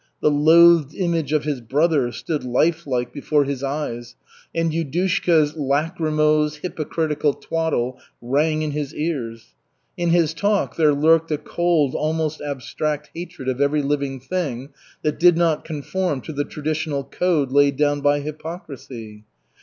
The 0.19 0.31
loathed 0.31 0.95
image 0.95 1.31
of 1.31 1.43
his 1.43 1.61
brother 1.61 2.11
stood 2.11 2.43
lifelike 2.43 3.13
before 3.13 3.43
his 3.43 3.61
eyes, 3.61 4.15
and 4.55 4.71
Yudushka's 4.71 5.55
lachrymose, 5.55 6.55
hypocritical 6.55 7.33
twaddle 7.35 7.99
rang 8.19 8.63
in 8.63 8.71
his 8.71 8.95
ears. 8.95 9.53
In 9.97 10.09
his 10.09 10.33
talk 10.33 10.75
there 10.75 10.95
lurked 10.95 11.29
a 11.29 11.37
cold, 11.37 11.93
almost 11.93 12.41
abstract 12.41 13.11
hatred 13.13 13.47
of 13.47 13.61
every 13.61 13.83
living 13.83 14.19
thing 14.19 14.69
that 15.03 15.19
did 15.19 15.37
not 15.37 15.63
conform 15.65 16.21
to 16.21 16.33
the 16.33 16.45
traditional 16.45 17.03
code 17.03 17.51
laid 17.51 17.77
down 17.77 18.01
by 18.01 18.21
hypocrisy. 18.21 19.23